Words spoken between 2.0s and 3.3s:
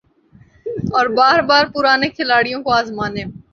کھلاڑیوں کو آزمانے